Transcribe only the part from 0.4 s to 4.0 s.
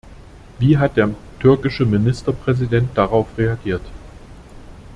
Wie hat der türkische Ministerpräsident darauf reagiert?